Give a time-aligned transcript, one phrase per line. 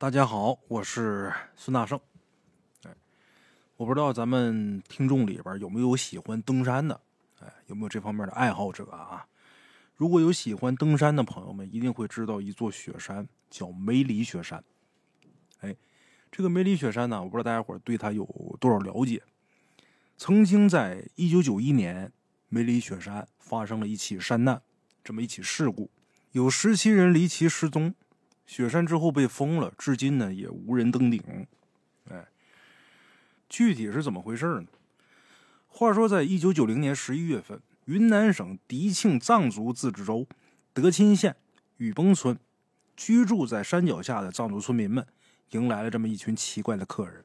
[0.00, 2.00] 大家好，我是孙大圣。
[2.84, 2.94] 哎，
[3.76, 7.00] 我不知道咱们听众里边有没有喜欢登山的，
[7.40, 9.26] 哎，有没有这方面的爱好者啊？
[9.96, 14.62] 如果有喜欢登山的朋友们，一定会知道一座雪山叫梅里雪山。
[15.62, 15.74] 哎，
[16.30, 18.24] 这个梅里雪山呢，我不知道大家伙对它有
[18.60, 19.20] 多少了解。
[20.16, 22.12] 曾经在一九九一年，
[22.48, 24.62] 梅里雪山发生了一起山难，
[25.02, 25.90] 这么一起事故，
[26.30, 27.92] 有十七人离奇失踪。
[28.48, 31.46] 雪山之后被封了，至今呢也无人登顶。
[32.10, 32.26] 哎，
[33.46, 34.64] 具体是怎么回事呢？
[35.66, 40.26] 话说，在一九九零年十一月份，云南省迪庆藏族自治州
[40.72, 41.36] 德钦县
[41.76, 42.38] 雨崩村，
[42.96, 45.06] 居住在山脚下的藏族村民们
[45.50, 47.22] 迎来了这么一群奇怪的客人。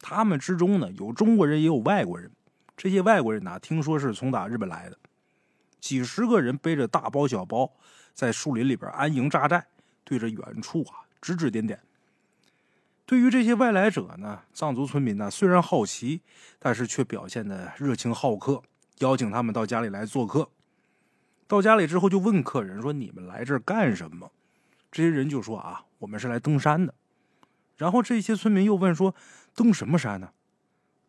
[0.00, 2.30] 他们之中呢，有中国人，也有外国人。
[2.78, 4.98] 这些外国人呢，听说是从打日本来的，
[5.78, 7.70] 几十个人背着大包小包，
[8.14, 9.66] 在树林里边安营扎寨。
[10.06, 11.80] 对着远处啊指指点点。
[13.04, 16.22] 对于这些外来者呢，藏族村民呢虽然好奇，
[16.58, 18.62] 但是却表现的热情好客，
[19.00, 20.48] 邀请他们到家里来做客。
[21.46, 24.32] 到家里之后，就问客人说：“你们来这儿干什么？”
[24.90, 26.94] 这些人就说：“啊，我们是来登山的。”
[27.76, 29.14] 然后这些村民又问说
[29.54, 30.30] ：“登什么山呢？”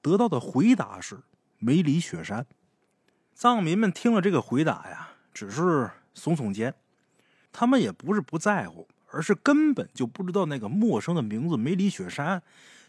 [0.04, 1.22] 得到的回答是
[1.58, 2.46] ：“梅里雪山。”
[3.34, 6.76] 藏民们听了这个回答呀，只是耸耸肩。
[7.60, 12.44] 他们也不是不在乎，而是根本就不知道那个陌生的名字梅里雪山，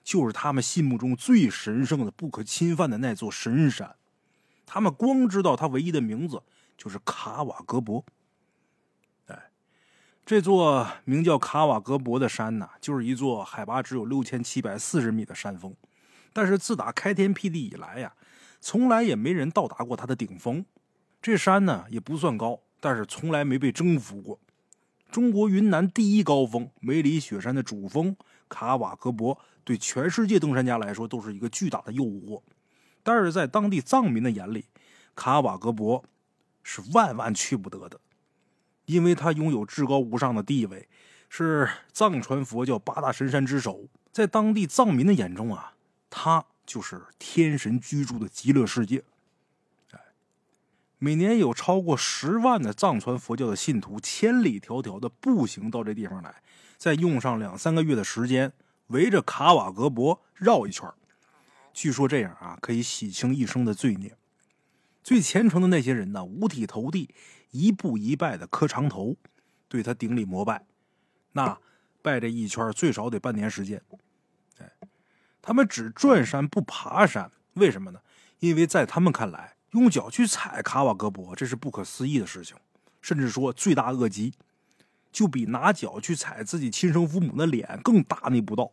[0.05, 3.97] 就是他们心目中最神圣的、不可侵犯的那座神山。
[4.67, 6.43] 他们光知道它唯一的名字
[6.77, 8.05] 就是卡瓦格博。
[9.29, 9.51] 哎，
[10.27, 15.75] 这座名叫卡瓦格博的山呢，就是一座海拔只有六千七百四十米的山峰。
[16.35, 18.13] 但是自打开天辟地以来呀，
[18.61, 20.63] 从来也没人到达过它的顶峰。
[21.23, 24.39] 这山呢也不算高，但是从来没被征服过。
[25.11, 28.15] 中国云南第一高峰梅里雪山的主峰
[28.49, 32.43] 卡瓦格博，对全世界登山家来说都是一个巨大的诱惑。
[33.03, 34.67] 但是在当地藏民的眼里，
[35.15, 36.05] 卡瓦格博
[36.63, 37.99] 是万万去不得的，
[38.85, 40.89] 因为它拥有至高无上的地位，
[41.31, 43.89] 是藏传佛教八大神山之首。
[44.13, 45.75] 在当地藏民的眼中啊，
[46.11, 49.03] 它就是天神居住的极乐世界。
[51.01, 56.43] 每年有超过十万的藏传佛教的信徒千里迢迢的步行到这地方来，
[56.77, 58.53] 再用上两三个月的时间
[58.89, 60.93] 围着卡瓦格博绕一圈。
[61.73, 64.17] 据说这样啊可以洗清一生的罪孽。
[65.05, 67.15] 最虔诚的那些人呢，五体投地，
[67.53, 69.17] 一步一拜的磕长头，
[69.69, 70.67] 对他顶礼膜拜。
[71.33, 71.59] 那
[72.03, 73.81] 拜这一圈最少得半年时间。
[74.59, 74.73] 哎，
[75.41, 78.01] 他们只转山不爬山，为什么呢？
[78.41, 79.55] 因为在他们看来。
[79.73, 82.57] 用脚去踩卡瓦格博，这是不可思议的事情，
[83.01, 84.33] 甚至说罪大恶极，
[85.13, 88.73] 就比拿脚去踩自己亲生父母的脸更大逆不道。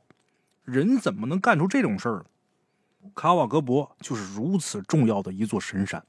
[0.64, 2.26] 人怎么能干出这种事儿？
[3.14, 6.04] 卡瓦格博就是如此重要的一座神山。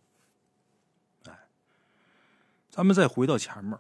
[1.26, 1.32] 哎，
[2.70, 3.78] 咱们再回到前面，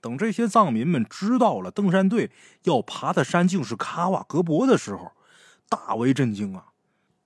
[0.00, 2.30] 等这些藏民们知道了登山队
[2.62, 5.12] 要爬的山竟是卡瓦格博的时候，
[5.68, 6.71] 大为震惊啊！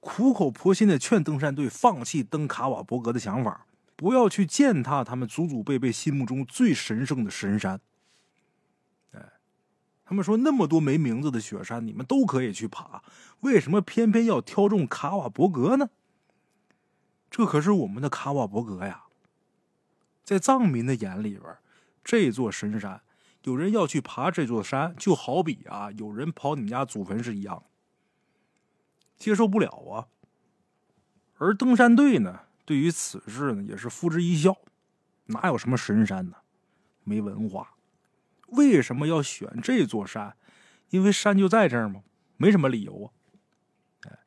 [0.06, 7.80] 苦口婆心的劝登山队放弃登卡瓦伯格的想法，不要去践踏他们祖祖辈辈心目中最神圣的神山。
[9.10, 9.32] 哎，
[10.04, 13.02] 他们说那么多没名字的雪山，你们都可以去爬，
[13.40, 15.90] 为什么偏偏要挑中卡瓦伯格呢？
[17.28, 19.06] 这可是我们的卡瓦伯格呀！
[20.22, 21.56] 在藏民的眼里边，
[22.04, 23.02] 这座神山，
[23.42, 27.64] 有人要去爬这座山，就好比啊，有人跑你们家祖坟是一样。
[29.18, 30.06] 接受不了啊！
[31.38, 34.56] 而登山队呢，对于此事呢，也是付之一笑。
[35.26, 36.36] 哪有什么神山呢？
[37.04, 37.74] 没文化。
[38.48, 40.36] 为什么要选这座山？
[40.90, 42.02] 因为山就在这儿吗？
[42.36, 43.06] 没什么理由啊！
[44.08, 44.18] 哎，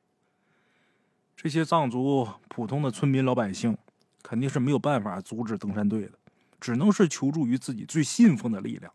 [1.38, 3.78] 这些藏族普通的村民老百姓，
[4.22, 6.20] 肯定是没有办法阻止登山队的，
[6.60, 8.92] 只能是求助于自己最信奉的力量。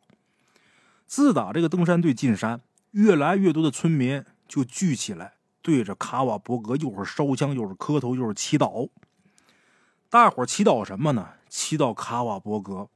[1.07, 5.34] 自打这个登山队进山，越来越多的村民就聚起来。
[5.65, 8.91] 对着卡瓦伯格，又是烧香，又是磕头，又是祈祷。
[10.11, 11.31] 大伙祈祷什么呢？
[11.49, 12.91] 祈祷卡瓦伯格，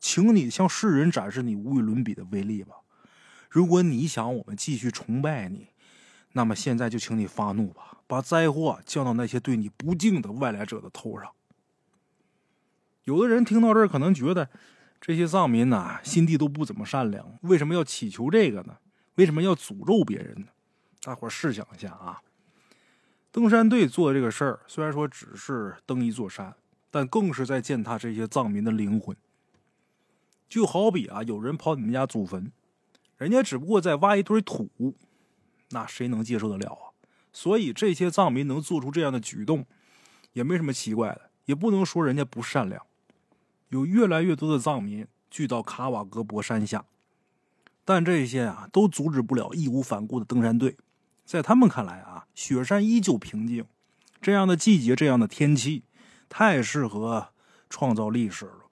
[0.00, 2.78] 请你向世人展示你无与伦比的威力吧。
[3.48, 5.68] 如果你想我们继续崇拜你，
[6.32, 11.30] 那么现在就请你发怒吧，把灾祸降到那些对你不敬的外来者的头上。
[13.04, 14.50] 有的人听到这儿，可能觉得
[15.00, 18.78] 这些藏民呐，心地都不怎么善良，为什么要祈求这个呢？
[19.14, 20.48] 为什么要诅咒别人呢？
[21.00, 22.20] 大伙试想一下啊，
[23.30, 26.54] 登山队做这个事儿，虽然说只是登一座山，
[26.90, 29.16] 但更是在践踏这些藏民的灵魂。
[30.48, 32.50] 就好比啊，有人跑你们家祖坟，
[33.16, 34.68] 人家只不过在挖一堆土，
[35.70, 36.84] 那谁能接受得了啊？
[37.32, 39.66] 所以这些藏民能做出这样的举动，
[40.32, 42.84] 也没什么奇怪的，也不能说人家不善良。
[43.68, 46.86] 有越来越多的藏民聚到卡瓦格博山下，
[47.84, 50.76] 但这些啊都阻止不了义无反顾的登山队。
[51.28, 53.66] 在他们看来啊，雪山依旧平静，
[54.18, 55.84] 这样的季节，这样的天气，
[56.26, 57.28] 太适合
[57.68, 58.70] 创造历史了。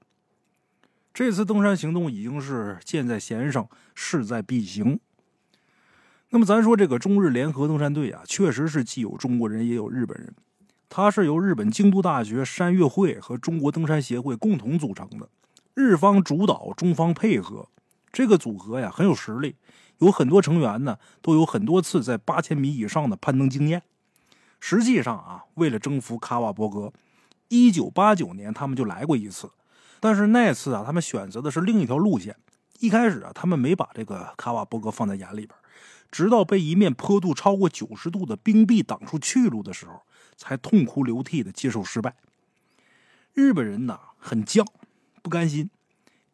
[1.13, 4.99] 这次登山行动已经是箭在弦上，势在必行。
[6.31, 10.35] 那么，咱说这个中日联合登山队啊，确实是既有中国人也有日本人。
[10.89, 15.29] 它是由日本京都大学山岳会和中国登山协会共同组成的，
[15.75, 17.69] 日方主导，中方配合，
[18.11, 19.57] 这个组合呀很有实力。
[19.99, 23.83] 有很多成员呢，都有很多次在八千米以上的攀登经验。
[24.61, 26.93] 实际上啊，为了征服卡瓦伯格，
[27.49, 29.51] 一九八九年他们就来过一次，
[30.01, 32.37] 但是那次啊，他们选择的是另一条路线。
[32.81, 35.51] 一开始啊，他们没把这个卡瓦伯格放在眼里边，
[36.11, 40.03] 直到被一面坡度超过九十度的冰壁挡住去路的时候，
[40.37, 42.17] 才痛哭流涕的接受失败。
[43.33, 44.67] 日本人呐很犟，
[45.23, 45.71] 不甘心。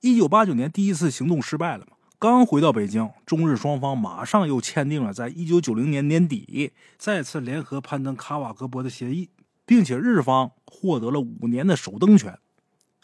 [0.00, 1.96] 一九八九年第一次行动失败了嘛。
[2.22, 9.30] 刚回到北京，中日双方马上又签订了在一九九零年年底再次联合攀登卡瓦格博的协议，
[9.66, 12.38] 并且日方获得了五年的首登权。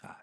[0.03, 0.19] 哎，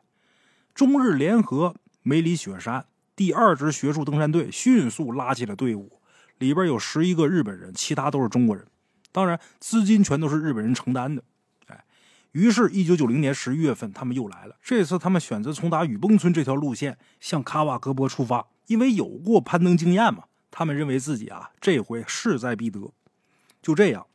[0.73, 6.01] 中日联合梅里雪山第二支学术登山队迅速拉起了队伍，
[6.39, 8.67] 里边有十一个日本人，其他都是中国人，
[9.13, 11.23] 当然资金全都是日本人承担的。
[11.67, 11.85] 哎，
[12.33, 14.57] 于是，一九九零年十一月份，他们又来了。
[14.63, 18.47] 这次，他们选择从打雨崩村这条路线向卡瓦格博出发。
[18.67, 22.93] 因为有过攀登经验嘛，他们认为自己啊这回势在必得。
[23.63, 24.07] 就这样，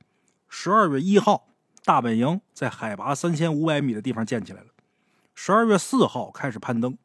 [0.50, 1.50] 十二月一号，
[1.84, 4.68] 大本营在海拔三千五百米的地方建起来了。
[5.34, 6.98] 十二月四号开始攀登，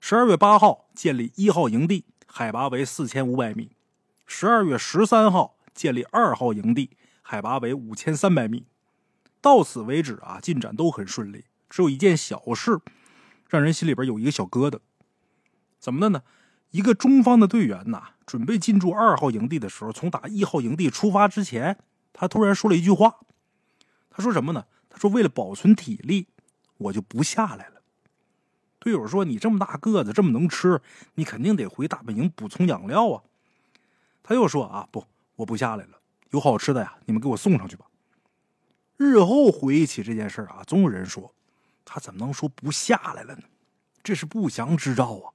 [0.00, 3.72] 十二月八号建立一号营地，海拔为四千五百米。
[4.26, 8.66] 十二月十三号建立二号营地，海拔为五千三百米。
[9.40, 12.80] 到此为止啊，进展都很顺利，只有一件小事，
[13.48, 14.78] 让人心里边有一个小疙瘩。
[15.78, 16.22] 怎么的呢？
[16.72, 21.78] 一个中方的队员呐，准备进驻二号营地的时候，从打一号营地出发之前，
[22.12, 23.20] 他突然说了一句话。
[24.10, 24.66] 他说什么呢？
[24.90, 26.28] 他说：“为了保存体力，
[26.76, 27.82] 我就不下来了。”
[28.78, 30.82] 队友说：“你这么大个子，这么能吃，
[31.14, 33.22] 你肯定得回大本营补充养料啊。”
[34.22, 37.86] 他又说：“啊，不，我不下来了，有好吃的呀，你们给我送上去吧。”
[38.98, 41.34] 日后回忆起这件事啊，总有人说
[41.84, 43.42] ：“他怎么能说不下来了呢？
[44.02, 45.32] 这是不祥之兆啊！”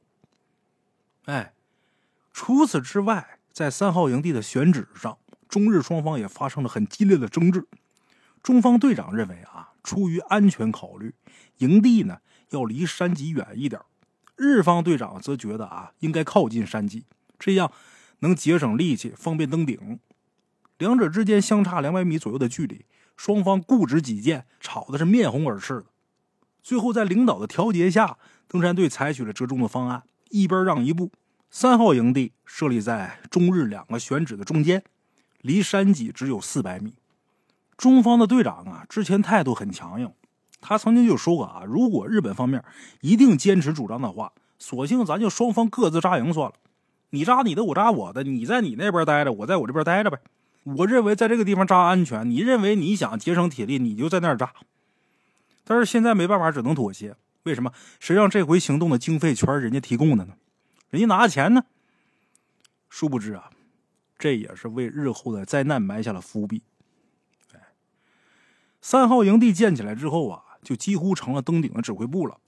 [1.28, 1.54] 哎，
[2.32, 5.18] 除此之外，在三号营地的选址上，
[5.50, 7.68] 中日双方也发生了很激烈的争执。
[8.42, 11.14] 中方队长认为啊，出于安全考虑，
[11.58, 12.20] 营地呢
[12.52, 13.82] 要离山脊远一点；
[14.38, 17.04] 日方队长则觉得啊，应该靠近山脊，
[17.38, 17.74] 这样
[18.20, 20.00] 能节省力气，方便登顶。
[20.78, 22.86] 两者之间相差两百米左右的距离，
[23.18, 25.88] 双方固执己见，吵的是面红耳赤的。
[26.64, 30.04] 最后，在领导的调节下，登山队采取了折中的方案。
[30.30, 31.12] 一边让一步，
[31.50, 34.84] 三号营地设立在中日两个选址的中间，
[35.42, 36.94] 离山脊只有四百米。
[37.76, 40.12] 中方的队长啊，之前态度很强硬，
[40.60, 42.64] 他曾经就说过啊，如果日本方面
[43.02, 46.56] 一定坚持主张的话，索性咱就双方各自扎营算了，
[47.12, 50.20] 你扎你的，我扎我的，你在你那边待着，我在我这边待着呗。
[50.64, 54.52] 我认为在这个地方扎安全，你认为你想节省体力，你就在那儿扎。
[55.64, 57.16] 但是现在没办法，只能妥协。
[57.48, 57.72] 为什么？
[57.98, 60.34] 谁让这回行动的经费全是人家提供的呢？
[60.90, 61.64] 人家拿钱呢。
[62.90, 63.50] 殊不知啊，
[64.18, 66.64] 这也是为日后的灾难埋下了伏笔。
[67.54, 67.70] 哎，
[68.82, 72.40] 三号营地建起来之后啊，就几乎成了登顶的指挥部了。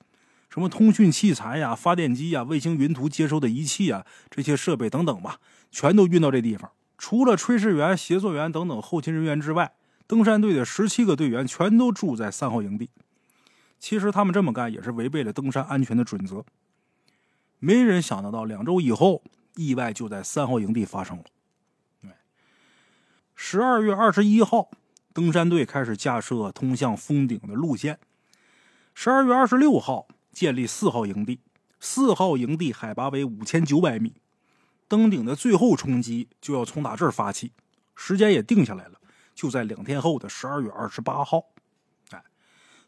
[0.50, 5.40] 什么通讯器材呀、发电机呀、卫星云图接收的仪器啊，这些设备等等吧，
[5.72, 6.72] 全都运到这地方。
[6.98, 9.72] 除了炊事员、协作员等等后勤人员之外，
[10.08, 12.90] 登山队的十七个队员全都住在三号营地。
[13.80, 16.46] 其实他们这么干也是违背了登山安全的准则。
[17.60, 19.24] 没人想得到，两周以后，
[19.56, 21.24] 意外就在三号营地发生了。
[22.02, 22.12] 对
[23.36, 24.70] 十二月二十一号，
[25.14, 28.00] 登山队开始架设通向峰顶的路线。
[28.94, 31.40] 十二月二十六号，建立四号营地。
[31.80, 34.14] 四号营地海拔为五千九百米，
[34.90, 37.54] 登顶的最后冲击就要从打这儿发起，
[37.96, 39.00] 时间也定下来了，
[39.34, 41.46] 就在两天后的十二月二十八号。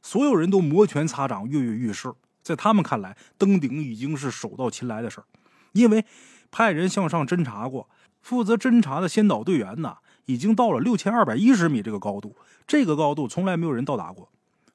[0.01, 2.11] 所有人都摩拳擦掌，跃跃欲试。
[2.41, 5.25] 在他们看来，登顶已经是手到擒来的事儿，
[5.73, 6.03] 因为
[6.49, 7.87] 派人向上侦查过，
[8.21, 14.29] 负责侦查的先导队员呢，已经到了六千二百一十米这个高度，这个高度从来没有人到达过。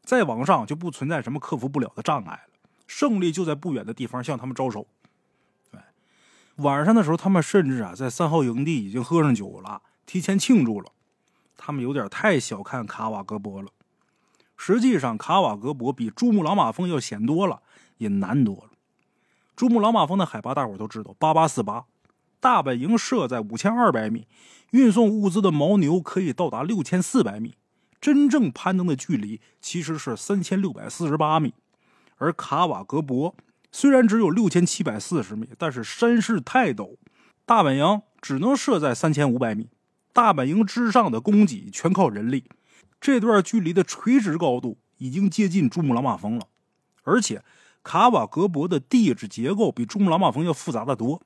[0.04, 4.86] 再往上就不存在什么克服不了的障碍了，胜利就在不远的地方向他们招手。
[5.72, 5.80] 对，
[6.56, 10.92] 晚上的时候，他们甚至啊在三号营地已经喝上酒了，提前庆祝了。
[11.56, 13.68] 他们有点太小看卡瓦格博了。
[14.56, 17.60] 实际上，卡瓦格博比珠穆朗玛峰要险多了，
[17.98, 18.70] 也难多了。
[19.54, 21.84] 珠穆朗玛峰的海拔，大伙都知道，八八四八。
[22.40, 24.26] 大本营设在五千二百米，
[24.70, 27.54] 运送物资的牦牛可以到达六千四百米。
[28.00, 31.54] 真正攀登的距离其实是三千六百四十八米。
[32.18, 33.34] 而卡瓦格博
[33.72, 36.96] 虽然只有六千七百四十米，但是山势太陡，
[37.44, 39.68] 大本营只能设在三千五百米。
[40.12, 42.44] 大本营之上的供给全靠人力。
[43.00, 46.48] 这段距离的垂直高度已经接近珠穆朗玛峰了，
[47.04, 47.44] 而且
[47.82, 51.22] 卡瓦格博的地质结构比珠穆朗玛峰要复杂的多。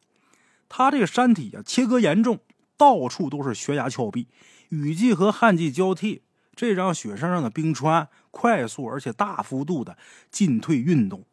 [0.68, 2.40] 它这个山体啊，切割严重，
[2.76, 4.28] 到处都是悬崖峭壁，
[4.68, 6.22] 雨季和旱季交替，
[6.54, 9.96] 这让雪山上的冰川快速而且大幅度的
[10.30, 11.24] 进退运动，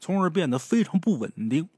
[0.00, 1.68] 从而变得非常不稳定。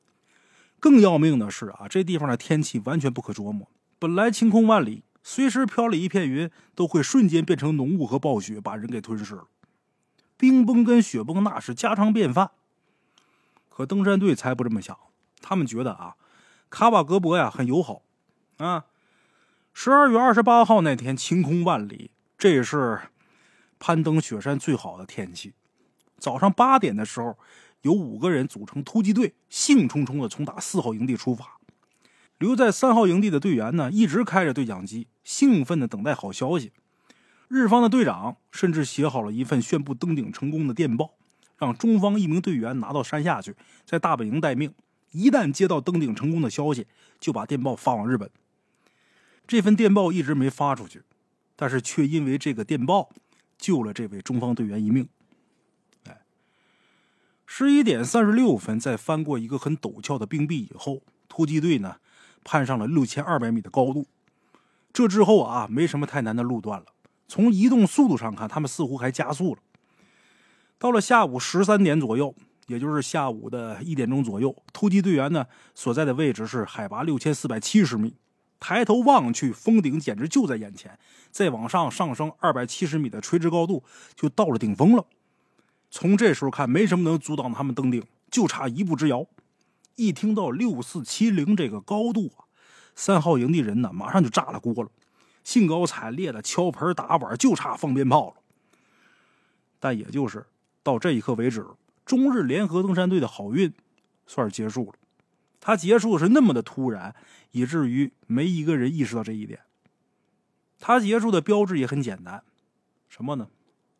[0.78, 3.68] 更要命的是啊，这地方的天气完全不可捉摸，
[3.98, 5.02] 本来晴空万里。
[5.26, 9.48] 随时飘了一片云，都会瞬间变成浓雾和暴雪，把人给吞噬了。
[10.36, 12.50] 冰崩跟雪崩那是家常便饭。
[13.70, 14.96] 可登山队才不这么想，
[15.40, 16.16] 他们觉得啊，
[16.68, 18.02] 卡瓦格博呀很友好
[18.58, 18.84] 啊。
[19.72, 23.00] 十二月二十八号那天晴空万里，这是
[23.78, 25.54] 攀登雪山最好的天气。
[26.18, 27.38] 早上八点的时候，
[27.80, 31.53] 有五个人组成突击队，兴冲冲的从打四号营地出发。
[32.44, 35.06] 留在三号营地的队员呢，一直开着对讲机。
[35.22, 36.72] 兴奋的等待好消息，
[37.48, 41.14] 日方的队长甚至写好了一份宣布登顶成功的电报，
[41.56, 44.74] 让中方一名队员拿到山下去，在大本营待命。
[45.12, 46.86] 一旦接到登顶成功的消息，
[47.18, 48.30] 就把电报发往日本。
[49.46, 51.00] 这份电报一直没发出去，
[51.56, 53.08] 但是却因为这个电报
[53.56, 55.08] 救了这位中方队员一命。
[56.06, 56.20] 哎，
[57.46, 61.96] 十一点三十六分，在翻过一个很陡峭的冰壁以后，突击队呢
[62.44, 64.06] 攀上了六千二百米的高度。
[64.92, 66.86] 这之后啊，没什么太难的路段了。
[67.26, 69.60] 从移动速度上看，他们似乎还加速了。
[70.78, 72.34] 到了下午十三点左右，
[72.66, 78.14] 也就是下午的一点钟左右，突击队员呢所在的位置是海拔六千四百七十米。
[78.60, 80.98] 抬头望去，峰顶简直就在眼前。
[81.30, 83.82] 再往上上升二百七十米的垂直高度，
[84.14, 85.04] 就到了顶峰了。
[85.90, 89.26] 从这时候看，没什么能阻挡他们登顶，就差一步之遥。
[89.96, 92.44] 一听到六四七零这个高度啊！
[92.94, 94.90] 三号营地人呢，马上就炸了锅了，
[95.42, 98.36] 兴高采烈的敲盆打碗，就差放鞭炮了。
[99.78, 100.46] 但也就是
[100.82, 101.66] 到这一刻为止，
[102.04, 103.72] 中日联合登山队的好运
[104.26, 104.94] 算是结束了。
[105.60, 107.14] 它结束是那么的突然，
[107.52, 109.60] 以至于没一个人意识到这一点。
[110.78, 112.42] 它结束的标志也很简单，
[113.08, 113.48] 什么呢？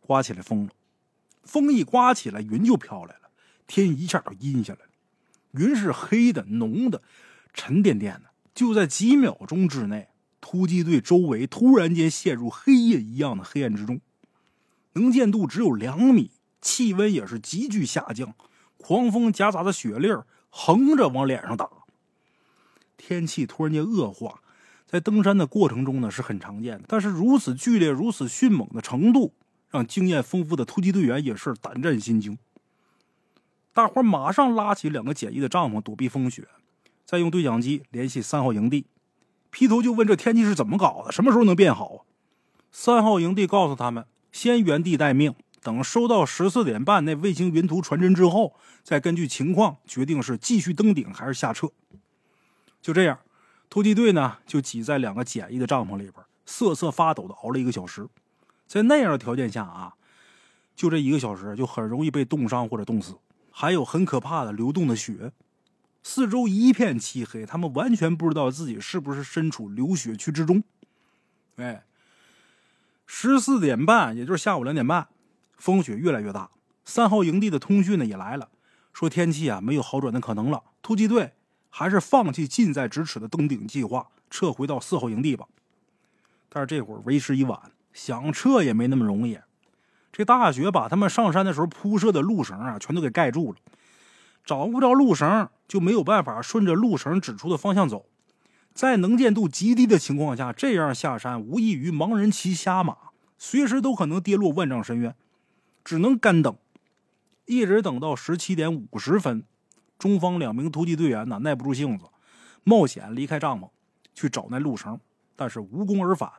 [0.01, 0.73] 刮起来风了。
[1.43, 3.31] 风一刮起来，云就飘来了，
[3.67, 4.91] 天一下就阴下来了。
[5.55, 7.03] 云是黑的、浓的、
[7.53, 8.31] 沉甸甸的。
[8.55, 10.09] 就在几秒钟之内，
[10.41, 14.01] 突击队周围突然间陷入黑夜一样的黑暗之中，
[14.93, 16.31] 能见度只有两米，
[16.61, 18.35] 气温也是急剧下降，
[18.77, 21.69] 狂风夹杂着雪粒儿横着往脸上打。
[22.97, 24.41] 天气突然间恶化，
[24.87, 29.35] 在登山的过程中呢是很常见的，但是如此剧烈、如此迅猛的程度，
[29.69, 32.39] 让经验丰富的突击队员也是胆战心惊。
[33.75, 36.47] 大伙马上拉起两个简易的帐篷躲避风雪。
[37.05, 38.87] 再用对讲机联系三号营地，
[39.51, 42.01] 劈头就问这天气是怎么搞的，什么时候能变好啊？
[42.71, 48.55] 三号营地告诉他们，先原地待命，等收到十四点半那卫星云图传真之后，
[48.85, 51.69] 再根据情况决定是继续登顶还是下撤。
[52.81, 53.19] 就这样，
[53.69, 56.15] 突击队呢就挤在两个简易的帐篷里边，
[56.47, 58.09] 瑟瑟发抖的熬了一个小时。
[58.69, 59.95] 在那样的条件下啊，
[60.77, 63.15] 就这一个小时就很容易被冻伤或者冻死，
[63.57, 65.31] 还有很可怕的流动的雪。
[66.03, 70.65] 四周一片漆黑，他们完全不知道自己是不是身处流血区之中。
[71.55, 71.85] 哎，
[73.07, 75.07] 十四点半，也就是下午两点半，
[75.57, 76.51] 风雪越来越大。
[76.85, 78.49] 三号营地的通讯呢也来了，
[78.93, 81.35] 说天气啊没有好转的可能了，突击队
[81.71, 85.47] 还是放弃近在咫尺的登顶计划，撤回到四号营地吧。
[86.49, 89.39] 但是这会儿为时已晚，想撤也没那么容易。
[90.17, 93.59] 这大雪把他们上山的时候铺设的路绳啊，全都给盖住了。
[94.45, 98.07] 找不着路绳，就没有办法顺着路绳指出的方向走。
[98.73, 102.97] 在能见度极低的情况下，这样下山无异于盲人骑瞎马，
[103.39, 105.17] 随时都可能跌落万丈深渊。
[105.85, 106.57] 只能干等，
[107.47, 109.43] 一直等到十七点五十分，
[109.99, 112.05] 中方两名突击队员呢耐不住性子，
[112.63, 113.69] 冒险离开帐篷
[114.15, 115.01] 去找那路绳，
[115.35, 116.31] 但是无功而返。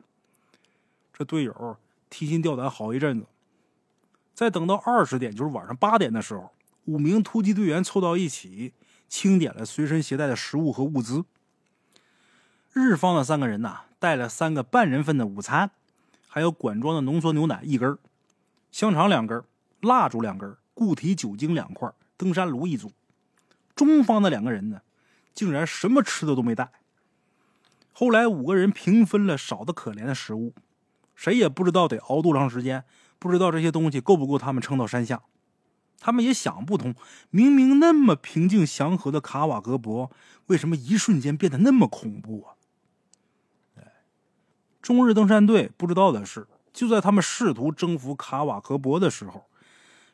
[1.12, 1.76] 这队友
[2.08, 3.26] 提心吊胆好一阵子，
[4.36, 6.52] 在等到二十点，就是晚上八点的时候。
[6.84, 8.74] 五名突击队员凑到一起，
[9.08, 11.24] 清点了随身携带的食物和物资。
[12.74, 15.70] 日方的三个人呐，带了三个半人份的午餐，
[16.28, 17.98] 还有管装的浓缩牛奶一根
[18.70, 19.42] 香肠两根
[19.80, 22.92] 蜡烛两根固体酒精两块，登山炉一组。
[23.74, 24.82] 中方的两个人呢，
[25.32, 26.70] 竟然什么吃的都没带。
[27.94, 30.52] 后来五个人平分了少的可怜的食物，
[31.14, 32.84] 谁也不知道得熬多长时间，
[33.26, 35.22] 不知道这些东西够不够他们撑到山下。
[35.98, 36.94] 他们也想不通，
[37.30, 40.10] 明明那么平静祥和的卡瓦格博，
[40.46, 42.54] 为什么一瞬间变得那么恐怖啊？
[44.80, 49.46] 中日登山队不知道的是，就在他们试图征服卡瓦格博的时候，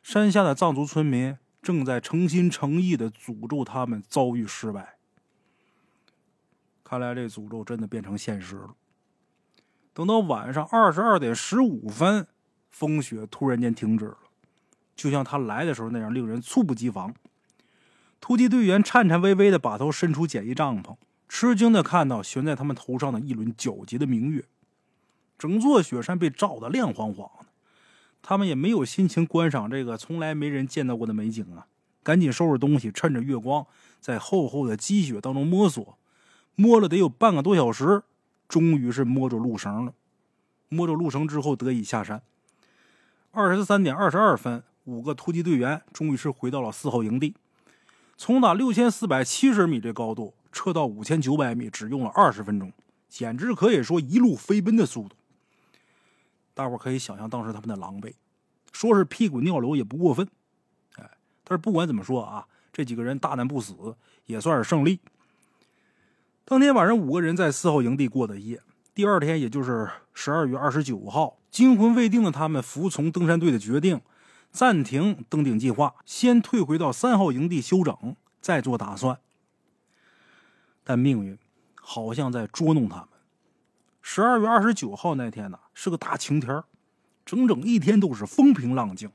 [0.01, 4.97] 山下的藏族村民正在诚心诚意的诅咒他们遭遇失败。
[6.83, 8.73] 看来这诅咒真的变成现实了。
[9.93, 12.25] 等到晚上二十二点十五分，
[12.73, 14.17] 风雪突然间停止了。
[14.95, 17.13] 就像他来的时候那样，令人猝不及防。
[18.19, 20.95] 突击队员颤颤巍巍的把头伸出简易帐篷，
[21.29, 24.43] 吃惊的看到悬在他们头上的一轮皎洁的明月。
[25.37, 27.45] 整座雪山被照得亮晃晃的，
[28.21, 31.67] 他们也没有心情观赏这个从来没人见到过的美景啊！
[32.01, 33.65] 赶紧收拾东西，趁着月光，
[33.99, 35.97] 在厚厚的积雪当中摸索，
[36.55, 38.03] 摸了得有半个多小时，
[38.47, 39.93] 终于是摸着路绳了。
[40.69, 42.21] 摸着路绳之后，得以下山。
[43.35, 44.63] 二十三点二十二分。
[44.83, 47.33] 五个突击队员终于是回到了四号营地，
[48.15, 52.71] 从打六千四百七十米这高度撤到五千九百米，只用了二十分钟，
[53.09, 55.15] 简直可以说一路飞奔的速度。
[56.53, 58.13] 大伙可以想象当时他们的狼狈，
[58.71, 60.27] 说是屁滚尿流也不过分。
[60.97, 61.09] 哎，
[61.43, 63.95] 但是不管怎么说啊，这几个人大难不死，
[64.27, 64.99] 也算是胜利。
[66.45, 68.61] 当天晚上，五个人在四号营地过的夜。
[68.95, 74.01] 第二天，也就是十二月二十九号，惊魂未定的他们服从登山队的决定。
[74.51, 79.19] 暂停登顶计划，先退回到三号营地休整，再做打算。
[80.83, 81.39] 但命运
[81.73, 83.07] 好像在捉弄他们。
[84.03, 86.63] 十二月二十九号那天呢，是个大晴天，
[87.25, 89.09] 整整一天都是风平浪静。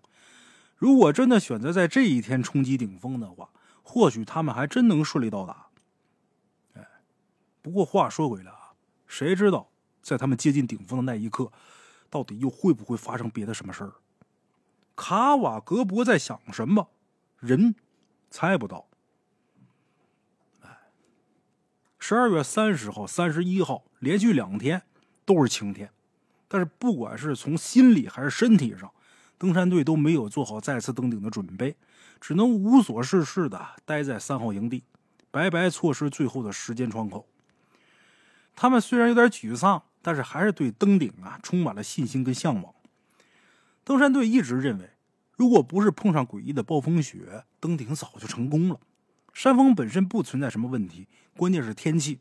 [0.75, 3.51] 如果真的选择在这一天冲击顶峰的话，
[3.85, 5.67] 或许他们还真能顺利到达。
[6.75, 6.85] 哎，
[7.63, 8.51] 不过话说回来，
[9.09, 11.51] 谁知道在他们接近顶峰的那一刻，
[12.09, 13.95] 到底又会不会发生别的什么事儿？
[14.95, 16.89] 卡瓦格博在想什么？
[17.39, 17.75] 人
[18.31, 18.87] 猜不到。
[20.63, 20.77] 哎，
[21.99, 24.83] 十二月三十号、三十一号连续两天
[25.25, 25.91] 都是晴天，
[26.47, 28.93] 但是不管是从心理还是身体上，
[29.39, 31.77] 登山队都没有做好再次登顶的准备，
[32.21, 34.83] 只能无所事事的待在三号营地，
[35.31, 37.27] 白白错失最后的时间窗口。
[38.61, 42.75] 他们虽然有点沮丧，但是还是对登顶啊充满了信心跟向往。
[43.85, 44.91] 登山队一直认为，
[45.37, 48.81] 如果不是碰上诡异的暴风雪，登顶早就成功了。
[49.33, 52.19] 山峰本身不存在什么问题，关键是天气。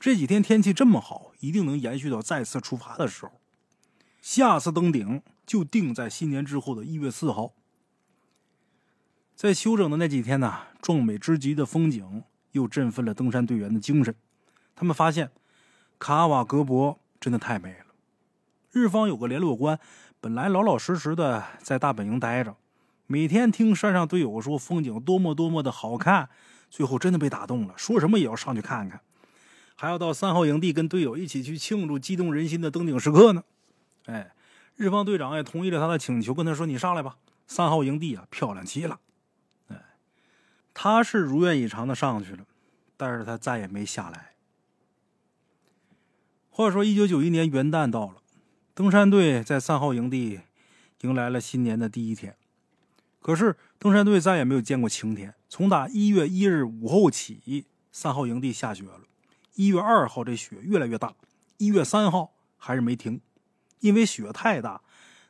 [0.00, 3.40] 这几天天气这么好，一定能延续到再次出发的时候。
[4.20, 7.52] 下次登顶就定在新年之后的一月四号。
[9.36, 14.12] 在休整的那几天呢，壮美之极的风景又振奋了登山队员的精神。
[14.74, 15.30] 他们发现，
[16.00, 17.84] 卡瓦格博真的太美了。
[18.72, 19.78] 日方有个联络官。
[20.22, 22.54] 本来老老实实的在大本营待着，
[23.06, 26.28] 每天听山上队友说风景多么多么的好看，
[26.68, 29.00] 最后真的被打动了，说什么也要上去看看，
[29.76, 33.42] 还要到三号营地跟队友一起去庆祝激动人心的登顶时刻呢。
[34.04, 34.32] 哎，
[34.76, 39.00] 日方队长也同意了他的请求，跟他说：“你上来吧，三号营地啊，漂亮极了。”
[39.68, 39.76] 哎，
[40.74, 42.44] 他是如愿以偿的上去了，
[42.98, 44.32] 但是他再也没下来。
[46.60, 48.16] 话说，一九九一年元旦到了。
[48.74, 50.40] 登山队在三号营地
[51.00, 52.36] 迎来了新年的第一天，
[53.18, 55.34] 可是登山队再也没有见过晴天。
[55.48, 59.00] 从打一月一日午后起，三号营地下雪了。
[59.54, 61.14] 一月二号，这雪越来越大。
[61.56, 63.22] 一月三号还是没停，
[63.78, 64.82] 因为雪太大，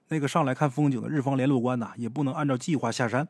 [0.09, 3.29] 那个上来看风景的日方联络官呐，也不能按照计划下山。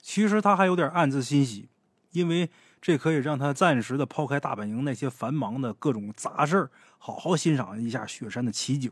[0.00, 1.68] 其实他还有点暗自欣喜，
[2.12, 2.48] 因为
[2.80, 6.70] 这可以让他暂时的抛开大本营那些繁忙的各种杂事
[7.04, 8.88] 好好欣赏一下雪山的奇景。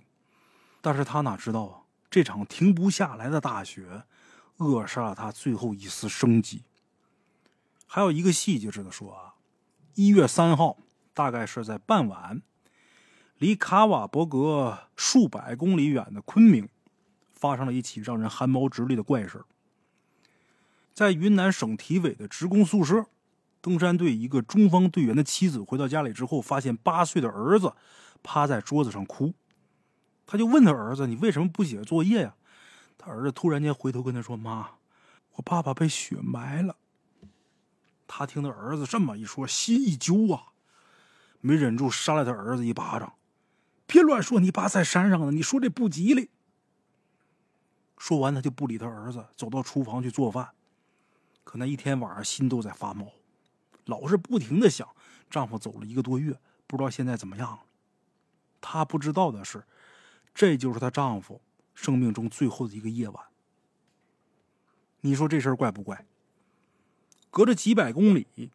[0.81, 4.03] 但是他哪知道啊，这场停不下来的大雪，
[4.57, 6.65] 扼杀了他最后一丝生机。
[7.87, 9.35] 还有一个细节值得说啊，
[9.95, 10.77] 一月三号，
[11.15, 12.43] 大概是在傍晚，
[13.39, 16.69] 离卡瓦伯格数百公里远的昆明，
[17.33, 19.45] 发生了一起让人汗毛直立的怪事
[20.93, 23.07] 在云南省体委的职工宿舍，
[23.61, 27.75] 登山队一个中方队员的妻子回到家里之后，发现八岁的儿子
[28.23, 29.35] 趴在桌子上哭。
[30.27, 32.35] 他就问他儿子：“你为什么不写作业呀？”
[32.97, 34.71] 他儿子突然间回头跟他说：“妈，
[35.35, 36.77] 我爸爸被雪埋了。”
[38.07, 40.53] 他听他儿子这么一说，心一揪啊，
[41.41, 43.15] 没忍住扇了他儿子一巴掌。
[43.87, 46.31] 别乱说，你爸在山上呢，你说这不吉利。
[47.99, 50.51] 说完，他就不理他儿子，走到厨房去做饭。
[51.43, 53.11] 可那一天晚上，心都在发毛，
[53.87, 54.89] 老是不停的想，
[55.29, 57.63] 丈夫走了一个多月，不知道现在怎么样了。
[58.61, 59.65] 她不知道的是，
[60.35, 61.41] 这就是她丈夫
[61.75, 63.25] 生命中最后的一个夜晚。
[65.01, 66.05] 你说这事儿怪不怪？
[67.31, 68.51] 隔着几百公里，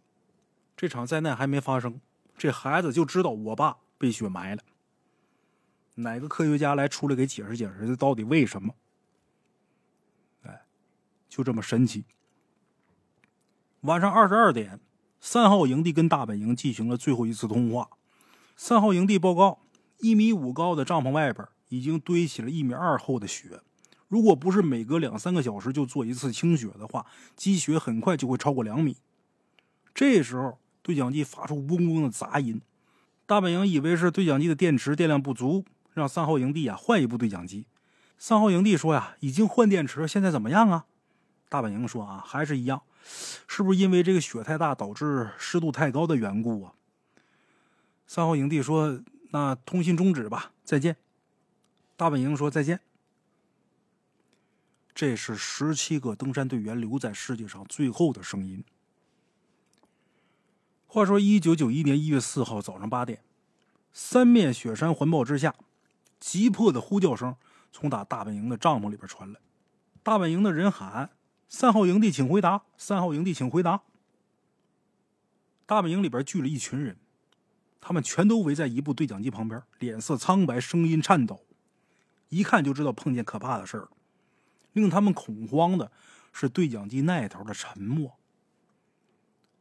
[0.76, 2.00] 这场灾难还没发生，
[2.38, 4.62] 这孩子就知道我爸被雪埋了。
[5.96, 8.76] 哪个科学家来出来给解释解释，这到底为什么？
[10.44, 10.62] 哎
[11.30, 12.04] 就这么神奇。
[13.82, 14.80] 晚上二十二点，
[15.28, 17.90] 三号营地跟大本营进行了最后一次通话。
[18.56, 19.58] 三号营地报告：
[19.98, 23.60] 一米五高的帐篷外边已经堆起了一米二厚的雪。
[24.08, 28.98] 如果不是每隔两三个小时就做一次清雪的话，积雪很快就会超过两米。
[29.96, 32.62] 这时候，对讲机发出嗡嗡的杂音。
[33.26, 37.66] 大本营以为是对讲机的电池电量不足，让三号营地啊换一部对讲机。
[38.20, 40.86] 三号营地说呀，已经换电池，现在怎么样啊？
[41.50, 42.84] 大本营说：“啊，还是一样，
[43.48, 46.74] 是不是因为这个雪太大导致湿度太高的缘故啊？”
[48.08, 50.98] 三号营地说：“那通信终止吧，再见。”
[51.96, 52.80] 大本营说：“再见。”
[54.94, 58.64] 这是十七个登山队员留在世界上最后的声音。
[60.88, 63.22] 话说，一九九一年一月四号早上八点，
[63.92, 65.54] 三面雪山环抱之下，
[66.20, 67.36] 急迫的呼叫声
[67.72, 69.40] 从打大本营的帐篷里边传来。
[70.02, 71.10] 大本营的人喊。
[71.48, 72.64] 三号营地，请回答。
[72.78, 73.84] 三号营地，请回答。
[75.66, 76.98] 大本营里边聚了一群人，
[77.80, 81.46] 他们全都围在一部对讲机旁边，脸色苍白，声音颤抖，
[82.30, 83.88] 一看就知道碰见可怕的事儿。
[84.74, 85.92] 令他们恐慌的
[86.34, 88.18] 是对讲机那头的沉默。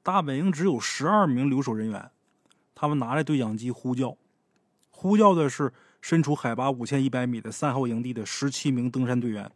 [0.02, 2.10] 大本营只有十二名留守人员，
[2.74, 4.16] 他们拿着对讲机呼叫，
[4.90, 9.50] 呼叫的是身处海拔五千一百米的三号营地的十七名登山队员。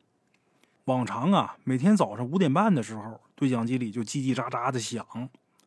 [0.89, 5.07] 往常啊，每天早上五点半的时候，对讲机里就叽叽喳喳的响。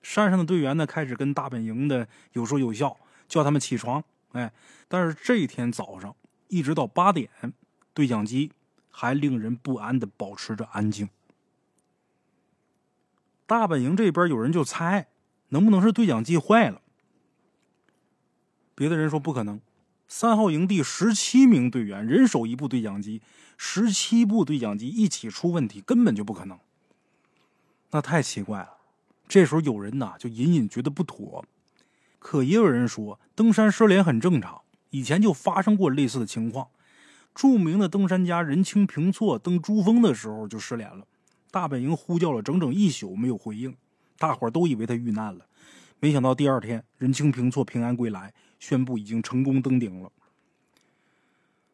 [0.01, 4.03] 山上的队员呢，开始跟大本营的有说有笑，叫他们起床。
[4.31, 4.51] 哎，
[4.87, 6.15] 但是这一天早上
[6.47, 7.29] 一直到八点，
[7.93, 8.51] 对讲机
[8.89, 11.07] 还令人不安的保持着安静。
[13.45, 15.05] 大本营这边有人就猜，
[15.49, 16.81] 能不能是对讲机坏了？
[18.73, 19.61] 别的人说不可能。
[20.13, 23.21] 三号营地十七名队员，人手一部对讲机，
[23.57, 26.59] 十七部对讲机一起出问题，根本就不可能。
[27.91, 28.71] 那太奇怪了。
[29.29, 31.45] 这时候有人呐，就隐隐觉得不妥。
[32.19, 36.67] 可也有人说，登山失联很正常，以前就发生过类似的情况。
[37.33, 41.07] 著名的登山家人清平措登珠峰的时候就失联了，
[41.49, 43.73] 大本营呼叫了整整一宿没有回应，
[44.17, 45.45] 大伙都以为他遇难了。
[46.01, 48.33] 没想到第二天，人清平措平安归来。
[48.61, 50.11] 宣布已经成功登顶了。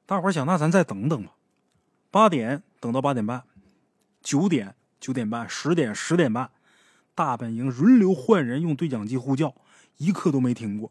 [0.06, 1.34] 大伙想，那咱再等等吧。
[2.10, 3.44] 八点等到八点半，
[4.24, 6.50] 九点九点半，十点十点半，
[7.14, 9.54] 大本营轮流换人用对讲机呼叫，
[9.98, 10.90] 一刻都没停过。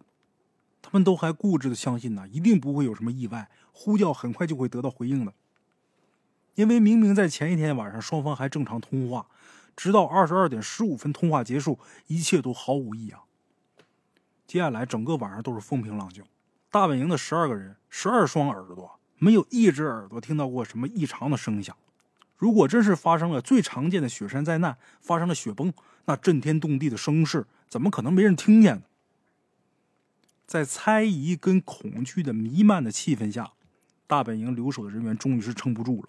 [0.82, 5.32] 他们都还固执的相信呢，一定不会有什么意外，呼叫很快就会得到回应的。
[6.54, 9.26] 因为明明在前一天晚上双方还正常通话，
[9.74, 13.22] 直到二十二点十五分通话结束，一切都毫无异样。
[14.46, 16.22] 接下来整个晚上都是风平浪静，
[16.70, 21.76] 大本营的十二个人，十二双耳朵，没有一只耳朵听到过什么异常的声响。
[22.36, 25.72] 如果真是发生了最常见的雪山灾难，发生了雪崩，
[26.04, 28.82] 那震天动地的声势怎么可能没人听见呢？
[30.46, 33.52] 在猜疑跟恐惧的弥漫的气氛下，
[34.06, 36.08] 大本营留守的人员终于是撑不住了，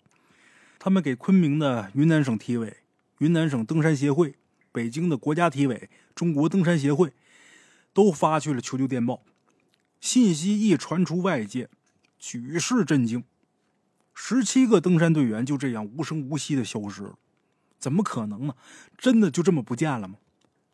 [0.77, 2.77] 他们给昆明的云南省体委、
[3.17, 4.35] 云南省登山协会、
[4.71, 7.11] 北京的国家体委、中国登山协会。
[7.97, 9.23] 都发去了求救电报，
[9.99, 11.67] 信息一传出外界，
[12.19, 13.23] 举世震惊。
[14.13, 17.17] 十七个登山队员就这样无声无息的消失了，
[17.79, 18.53] 怎么可能呢？
[18.99, 20.17] 真的就这么不见了吗？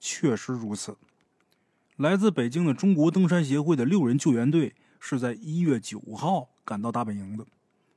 [0.02, 0.98] 确实如此。
[1.96, 7.48] 来自北京的中国登山协会的六人救援队是在一月九号赶到大本营的，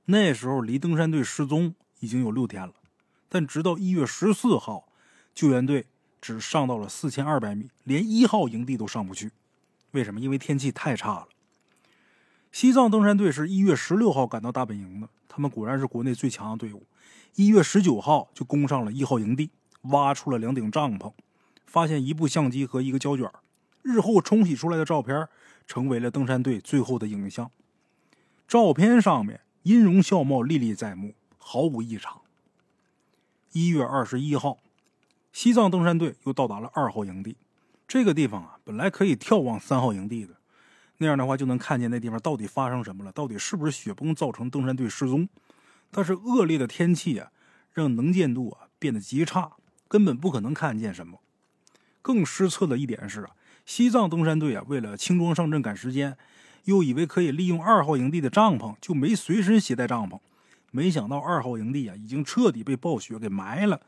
[0.05, 2.75] 那时候离登山队失踪已经有六天了，
[3.29, 4.87] 但直到一月十四号，
[5.35, 5.87] 救援队。
[6.27, 9.31] 只上到了四千二百米，连一号营地都上不去。
[9.93, 10.19] 为什么？
[10.19, 11.29] 因为天气太差了。
[12.51, 16.83] 西藏登山队是一月十六号赶到大本营的，他们果然是国内最强的队伍。
[17.37, 19.51] 一月十九号就攻上了一号营地，
[19.83, 21.13] 挖出了两顶帐篷，
[21.65, 23.31] 发现一部相机和一个胶卷。
[23.83, 25.29] 日后冲洗出来的照片，
[25.69, 27.49] 成为了登山队最后的影像。
[28.49, 32.21] 照片上面音容笑貌历历在目，毫无异常。
[33.53, 34.59] 一月二十一号。
[35.37, 37.37] 西藏登山队又到达了二号营地。
[37.87, 40.33] 这个地方啊，本来可以眺望三号营地的，
[40.97, 45.29] 那样的话就能看见那地方到底发生什么了，到底是不是雪崩造成登山队失踪。
[45.91, 47.31] 但是恶劣的天气啊，
[47.75, 49.53] 让能见度啊变得极差，
[49.89, 51.21] 根本不可能看见什么。
[52.01, 53.33] 更失策的一点是啊，
[53.67, 56.17] 西藏登山队啊，为了轻装上阵赶时间，
[56.65, 60.19] 又以为可以利用二号营地的帐篷，就没随身携带帐篷。
[60.71, 63.83] 没想到二号营地啊，已经彻底被暴雪给埋了。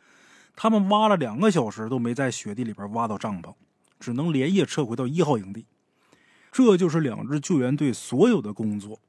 [0.61, 3.55] 他们挖了两个小时都没在雪地里边挖到帐篷。
[4.01, 5.67] 只能连夜撤回到一号营地，
[6.53, 9.01] 这就是两支救援队所有的工作。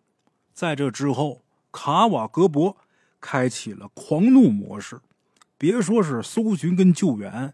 [0.52, 2.76] 在这之后，卡瓦格博
[3.22, 5.00] 开启了狂怒模式，
[5.60, 7.54] 别说是搜寻跟救援，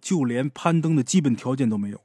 [0.00, 2.00] 就连攀登的基本条件都没有。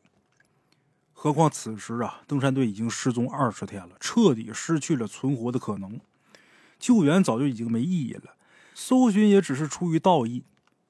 [1.13, 5.99] 何况此时啊，登山队已经失踪二十天了，彻底失去了存活的可能。
[6.77, 8.35] 救援早就已经没意义了，
[8.73, 10.43] 搜寻也只是出于道义，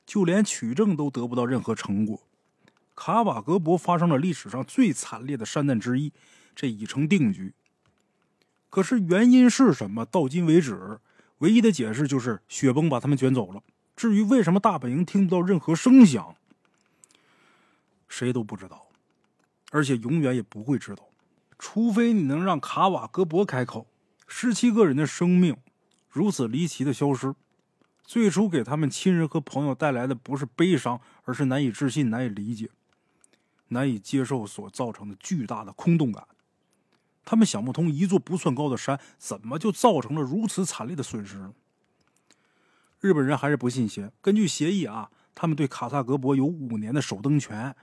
[0.05, 2.21] 就连取证都得不到任何成果。
[2.95, 6.13] 卡瓦格博发生了历史上最惨烈的山难之一，
[6.55, 7.53] 这已成定局。
[8.69, 10.05] 可是原因是什么？
[10.05, 10.99] 到今为止，
[11.39, 13.61] 唯一的解释就是雪崩把他们卷走了。
[13.95, 16.35] 至于为什么大本营听不到任何声响，
[18.07, 18.87] 谁都不知道，
[19.71, 21.07] 而且永远也不会知道，
[21.57, 23.87] 除非你能让卡瓦格博开口。
[24.27, 25.55] 十七个人的生命
[26.09, 27.35] 如此离奇的消失。
[28.05, 32.69] 最初给他们亲人和朋友带来的不是悲伤，而是难以置信、难以理解、
[33.69, 36.27] 难以接受所造成的巨大的空洞感。
[37.23, 41.51] 他们想不通，一座不算高的山怎么就造成了如此惨烈的损失？
[42.99, 44.11] 日本人还是不信邪。
[44.21, 47.75] 根据协议啊，他们对卡萨格博有五年的首登权。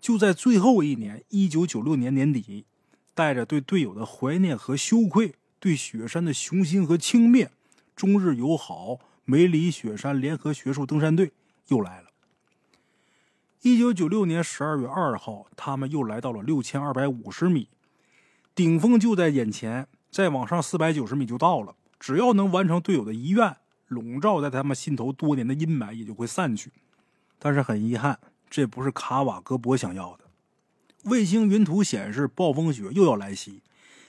[0.00, 2.66] 就在最后一年，一九九六年年底，
[3.14, 7.48] 带着对队友的怀念和羞愧，对雪山的雄心和轻蔑，
[7.96, 9.00] 中日友好。
[9.24, 11.32] 梅里雪山联合学术登山队
[11.68, 12.08] 又来了。
[13.62, 17.68] 一九九六年十二月二号，他们又来到了六千二百五十米，
[18.54, 21.74] 顶峰就在眼前，再往上四百九十米就到了。
[21.98, 23.56] 只要能完成队友的遗愿，
[23.88, 26.70] 笼罩在他们心头多年的阴霾也就会散去。
[27.38, 28.18] 但是很遗憾，
[28.50, 30.24] 这不是卡瓦格博想要的。
[31.04, 33.62] 卫星云图显示，暴风雪又要来袭，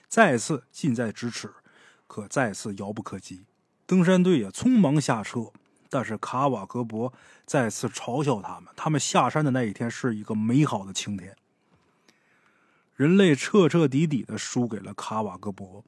[0.10, 1.54] 再次近在咫尺，
[2.08, 3.45] 可再次遥不可及。
[3.85, 5.51] 登山队也匆忙下车，
[5.89, 7.13] 但是卡瓦格博
[7.45, 11.35] 再次嘲笑他们：他们下山的那一天是一个美好的晴天。
[12.95, 15.83] 人类彻彻底底的输给了卡瓦格博，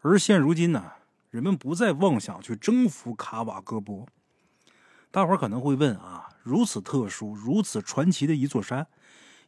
[0.00, 0.92] 而现如今呢，
[1.30, 4.06] 人们不再妄想去征服卡瓦格博。
[5.10, 8.86] 大伙可能会问啊，如此特殊、如此传奇的一座山，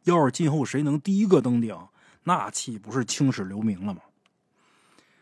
[0.05, 1.79] 要是今后谁能第一个登顶，
[2.24, 4.00] 那岂不是青史留名了吗？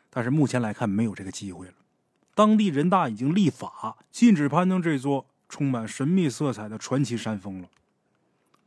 [0.09, 1.75] 但是目前来看，没有这个机会了。
[2.39, 7.69] 当地人大已经立法禁止攀登这座充满神秘色彩的传奇山峰了。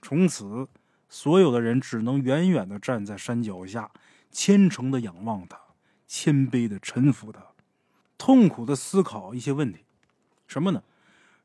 [0.02, 0.68] 从此，
[1.08, 3.90] 所有的人只能远远的站在山脚下，
[4.30, 5.58] 虔诚的仰望它，
[6.06, 7.42] 谦卑的臣服它，
[8.18, 9.86] 痛苦的思考一些问题：
[10.48, 10.84] 什么呢？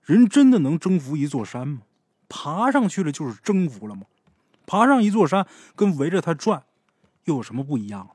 [0.02, 1.82] 人真的能征服一座山吗？
[2.28, 4.02] 爬上去了就是征服了吗？
[4.66, 6.64] 爬上一座山跟围着它转
[7.26, 8.10] 又有什么不一样？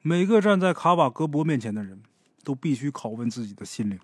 [0.00, 2.02] 每个站在卡瓦格博面前的人。
[2.42, 3.98] 都必须拷问自己的心灵。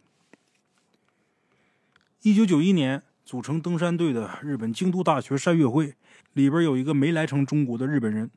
[2.22, 5.94] 一九九一年组成登山队的日本京都大学山岳会
[6.32, 8.30] 里边有一个没来成中国的日本人，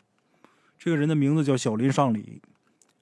[0.77, 2.41] 这个人的名字叫小林尚里。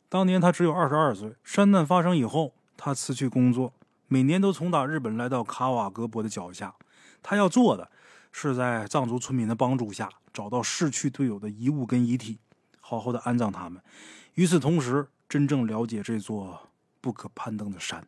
[0.08, 1.36] 当年他只有二十二岁。
[1.44, 3.74] 山难发生以后，他辞去工作，
[4.08, 6.74] 每年都从打日本来到卡瓦格博的脚下。
[7.22, 7.92] 他要做的
[8.32, 12.40] 是在藏族村民的帮助下找到逝去队友的遗物跟遗体，
[12.80, 13.82] 好好的安葬他们。
[14.36, 16.69] 与此同时，真正了解这座。
[17.02, 18.08] 不可攀登的山，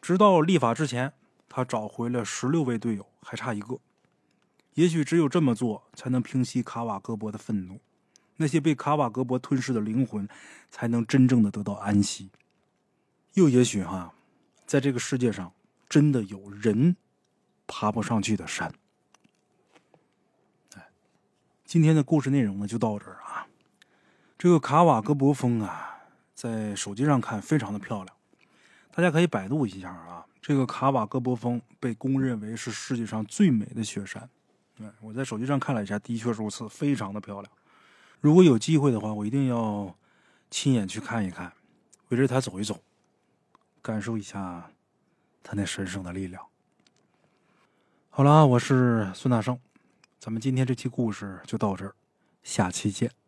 [0.00, 1.12] 直到立法之前，
[1.48, 3.78] 他找回了十六位队友，还差一个。
[4.74, 7.80] 也许只有这么做，才能平息卡瓦格博的愤怒，
[8.36, 10.28] 那些被卡瓦格博吞噬的灵魂，
[10.70, 12.30] 才能真正的得到安息。
[13.34, 14.14] 又也许哈，
[14.64, 15.52] 在这个世界上，
[15.88, 16.96] 真的有人
[17.66, 18.72] 爬不上去的山。
[21.64, 23.46] 今天的故事内容呢，就到这儿啊。
[24.38, 25.99] 这个卡瓦格博峰啊。
[26.40, 28.16] 在手机上看非常的漂亮，
[28.94, 30.24] 大家可以百度一下啊。
[30.40, 34.26] 这个卡瓦戈博峰被公认为是世界上最美的雪山。
[34.78, 37.52] 嗯，我在手机上看了一下，的确如此，非常的漂亮。
[38.20, 39.94] 如果有机会的话，我一定要
[40.50, 41.52] 亲眼去看一看，
[42.08, 42.82] 围着它走一走，
[43.82, 44.70] 感受一下
[45.42, 46.42] 它那神圣的力量。
[48.08, 49.60] 好了，我是孙大圣，
[50.18, 51.94] 咱们今天这期故事就到这儿，
[52.42, 53.19] 下期见。